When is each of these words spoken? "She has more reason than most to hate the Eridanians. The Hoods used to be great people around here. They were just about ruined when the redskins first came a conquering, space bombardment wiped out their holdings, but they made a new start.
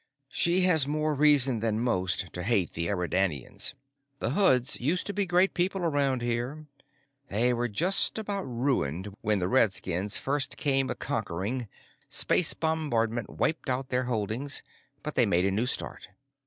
"She 0.29 0.61
has 0.61 0.87
more 0.87 1.13
reason 1.13 1.59
than 1.59 1.79
most 1.79 2.33
to 2.33 2.41
hate 2.41 2.73
the 2.73 2.87
Eridanians. 2.89 3.75
The 4.17 4.31
Hoods 4.31 4.79
used 4.79 5.05
to 5.05 5.13
be 5.13 5.27
great 5.27 5.53
people 5.53 5.81
around 5.83 6.23
here. 6.23 6.65
They 7.29 7.53
were 7.53 7.67
just 7.67 8.17
about 8.17 8.45
ruined 8.45 9.13
when 9.21 9.37
the 9.37 9.47
redskins 9.47 10.17
first 10.17 10.57
came 10.57 10.89
a 10.89 10.95
conquering, 10.95 11.67
space 12.09 12.55
bombardment 12.55 13.29
wiped 13.29 13.69
out 13.69 13.89
their 13.89 14.05
holdings, 14.05 14.63
but 15.03 15.13
they 15.13 15.27
made 15.27 15.45
a 15.45 15.51
new 15.51 15.67
start. 15.67 16.07